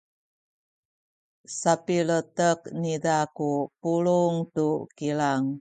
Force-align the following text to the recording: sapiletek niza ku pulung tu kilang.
sapiletek 1.59 2.59
niza 2.81 3.15
ku 3.35 3.49
pulung 3.81 4.37
tu 4.63 4.67
kilang. 4.97 5.45